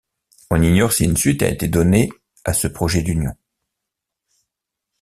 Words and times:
On 0.49 0.63
ignore 0.63 0.93
si 0.93 1.03
une 1.03 1.15
suite 1.15 1.43
a 1.43 1.47
été 1.47 1.67
donnée 1.67 2.09
à 2.43 2.53
ce 2.53 2.67
projet 2.67 3.03
d'union. 3.03 3.35